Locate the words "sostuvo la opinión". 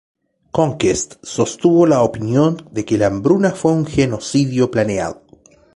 1.27-2.67